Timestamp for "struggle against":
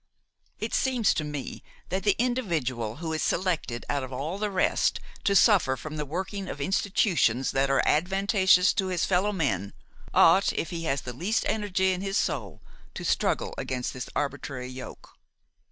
13.05-13.93